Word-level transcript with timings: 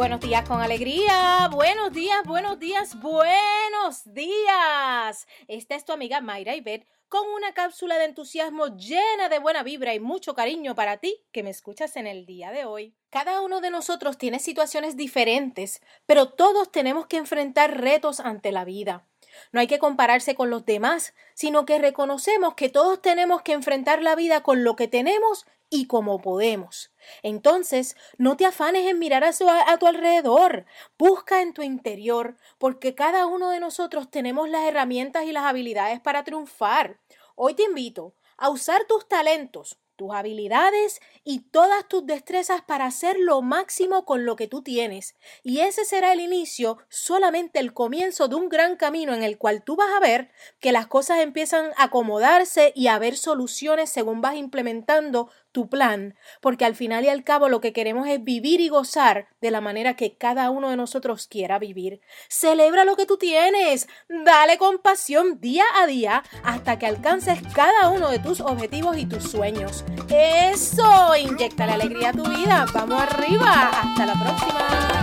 Buenos 0.00 0.20
días 0.20 0.48
con 0.48 0.62
alegría. 0.62 1.50
Buenos 1.52 1.92
días, 1.92 2.24
buenos 2.24 2.58
días, 2.58 2.98
buenos 3.02 4.02
días. 4.06 5.26
Esta 5.46 5.74
es 5.74 5.84
tu 5.84 5.92
amiga 5.92 6.22
Mayra 6.22 6.56
Ibet 6.56 6.86
con 7.10 7.28
una 7.28 7.52
cápsula 7.52 7.98
de 7.98 8.06
entusiasmo 8.06 8.68
llena 8.78 9.28
de 9.28 9.38
buena 9.40 9.62
vibra 9.62 9.92
y 9.92 10.00
mucho 10.00 10.34
cariño 10.34 10.74
para 10.74 10.96
ti 10.96 11.22
que 11.32 11.42
me 11.42 11.50
escuchas 11.50 11.96
en 11.96 12.06
el 12.06 12.24
día 12.24 12.50
de 12.50 12.64
hoy. 12.64 12.96
Cada 13.10 13.42
uno 13.42 13.60
de 13.60 13.68
nosotros 13.68 14.16
tiene 14.16 14.38
situaciones 14.38 14.96
diferentes, 14.96 15.82
pero 16.06 16.30
todos 16.30 16.72
tenemos 16.72 17.06
que 17.06 17.18
enfrentar 17.18 17.78
retos 17.78 18.20
ante 18.20 18.52
la 18.52 18.64
vida. 18.64 19.06
No 19.52 19.60
hay 19.60 19.66
que 19.66 19.78
compararse 19.78 20.34
con 20.34 20.50
los 20.50 20.64
demás, 20.64 21.14
sino 21.34 21.64
que 21.64 21.78
reconocemos 21.78 22.54
que 22.54 22.68
todos 22.68 23.00
tenemos 23.00 23.42
que 23.42 23.52
enfrentar 23.52 24.02
la 24.02 24.14
vida 24.14 24.42
con 24.42 24.64
lo 24.64 24.76
que 24.76 24.88
tenemos 24.88 25.46
y 25.70 25.86
como 25.86 26.20
podemos. 26.20 26.92
Entonces, 27.22 27.96
no 28.18 28.36
te 28.36 28.44
afanes 28.44 28.86
en 28.88 28.98
mirar 28.98 29.24
a, 29.24 29.30
a, 29.66 29.78
tu 29.78 29.86
alrededor, 29.86 30.66
busca 30.98 31.42
en 31.42 31.54
tu 31.54 31.62
interior, 31.62 32.36
porque 32.58 32.94
cada 32.94 33.26
uno 33.26 33.50
de 33.50 33.60
nosotros 33.60 34.10
tenemos 34.10 34.48
las 34.48 34.64
herramientas 34.66 35.24
y 35.24 35.32
las 35.32 35.44
habilidades 35.44 36.00
para 36.00 36.24
triunfar. 36.24 36.98
Hoy 37.36 37.54
te 37.54 37.62
invito 37.62 38.14
a 38.36 38.50
usar 38.50 38.84
tus 38.84 39.06
talentos, 39.08 39.78
tus 40.00 40.14
habilidades 40.14 41.02
y 41.24 41.40
todas 41.40 41.86
tus 41.86 42.06
destrezas 42.06 42.62
para 42.62 42.86
hacer 42.86 43.18
lo 43.20 43.42
máximo 43.42 44.06
con 44.06 44.24
lo 44.24 44.34
que 44.34 44.48
tú 44.48 44.62
tienes. 44.62 45.14
Y 45.42 45.60
ese 45.60 45.84
será 45.84 46.14
el 46.14 46.20
inicio, 46.20 46.78
solamente 46.88 47.60
el 47.60 47.74
comienzo 47.74 48.26
de 48.26 48.36
un 48.36 48.48
gran 48.48 48.76
camino 48.76 49.12
en 49.12 49.22
el 49.22 49.36
cual 49.36 49.62
tú 49.62 49.76
vas 49.76 49.92
a 49.94 50.00
ver 50.00 50.30
que 50.58 50.72
las 50.72 50.86
cosas 50.86 51.18
empiezan 51.18 51.72
a 51.76 51.84
acomodarse 51.84 52.72
y 52.74 52.86
a 52.86 52.94
haber 52.94 53.14
soluciones 53.14 53.90
según 53.90 54.22
vas 54.22 54.36
implementando 54.36 55.28
tu 55.52 55.68
plan, 55.68 56.14
porque 56.40 56.64
al 56.64 56.76
final 56.76 57.04
y 57.04 57.08
al 57.08 57.24
cabo 57.24 57.48
lo 57.48 57.60
que 57.60 57.72
queremos 57.72 58.08
es 58.08 58.22
vivir 58.22 58.60
y 58.60 58.68
gozar 58.68 59.28
de 59.40 59.50
la 59.50 59.60
manera 59.60 59.96
que 59.96 60.16
cada 60.16 60.48
uno 60.50 60.70
de 60.70 60.76
nosotros 60.76 61.26
quiera 61.26 61.58
vivir. 61.58 62.00
Celebra 62.28 62.84
lo 62.84 62.96
que 62.96 63.04
tú 63.04 63.18
tienes, 63.18 63.88
dale 64.08 64.58
compasión 64.58 65.40
día 65.40 65.64
a 65.76 65.86
día 65.86 66.22
hasta 66.44 66.78
que 66.78 66.86
alcances 66.86 67.40
cada 67.54 67.90
uno 67.90 68.10
de 68.10 68.20
tus 68.20 68.40
objetivos 68.40 68.96
y 68.96 69.06
tus 69.06 69.24
sueños. 69.24 69.84
Eso, 70.08 71.16
inyecta 71.16 71.66
la 71.66 71.74
alegría 71.74 72.10
a 72.10 72.12
tu 72.12 72.24
vida. 72.24 72.66
Vamos 72.74 73.02
arriba, 73.02 73.70
hasta 73.70 74.06
la 74.06 74.14
próxima. 74.14 74.99